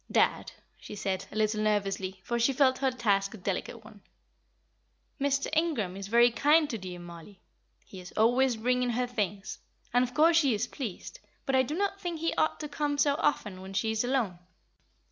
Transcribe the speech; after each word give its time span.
"Dad," 0.11 0.51
she 0.79 0.95
said, 0.95 1.27
a 1.31 1.35
little 1.35 1.61
nervously, 1.61 2.21
for 2.23 2.39
she 2.39 2.53
felt 2.53 2.79
her 2.79 2.89
task 2.89 3.35
a 3.35 3.37
delicate 3.37 3.85
one, 3.85 4.01
"Mr. 5.19 5.47
Ingram 5.55 5.95
is 5.95 6.07
very 6.07 6.31
kind 6.31 6.67
to 6.71 6.77
dear 6.79 6.97
Mollie 6.97 7.39
he 7.85 7.99
is 7.99 8.11
always 8.17 8.55
bringing 8.57 8.89
her 8.89 9.05
things, 9.05 9.59
and 9.93 10.01
of 10.03 10.15
course 10.15 10.37
she 10.37 10.55
is 10.55 10.65
pleased; 10.65 11.19
but 11.45 11.53
I 11.53 11.61
do 11.61 11.75
not 11.75 12.01
think 12.01 12.19
he 12.19 12.33
ought 12.33 12.59
to 12.61 12.67
come 12.67 12.97
so 12.97 13.13
often 13.19 13.61
when 13.61 13.73
she 13.73 13.91
is 13.91 14.03
alone." 14.03 14.39